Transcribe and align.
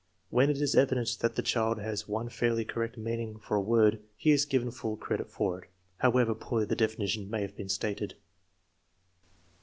When 0.31 0.49
it 0.49 0.59
is 0.59 0.73
evident 0.75 1.17
that 1.19 1.35
the 1.35 1.43
child 1.43 1.77
has 1.79 2.07
one 2.07 2.27
fairly 2.29 2.65
correct 2.65 2.97
meaning 2.97 3.37
for 3.37 3.55
a 3.55 3.61
word, 3.61 4.01
he 4.17 4.31
Is 4.31 4.45
given 4.45 4.71
full 4.71 4.95
TEST 4.97 5.01
NO. 5.01 5.05
VHI, 5.05 5.09
G 5.09 5.17
227 5.27 5.27
credit 5.27 5.31
for 5.31 5.61
it, 5.61 5.69
however 6.01 6.33
poorly 6.33 6.65
the 6.65 6.75
definition 6.75 7.29
may 7.29 7.43
have 7.43 7.55
Tbeen 7.55 7.69
stated. 7.69 8.15